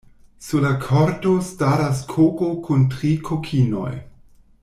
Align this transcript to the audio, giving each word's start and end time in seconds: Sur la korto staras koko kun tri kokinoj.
Sur 0.43 0.61
la 0.67 0.71
korto 0.85 1.33
staras 1.49 2.01
koko 2.15 2.49
kun 2.69 2.89
tri 2.97 3.13
kokinoj. 3.31 3.93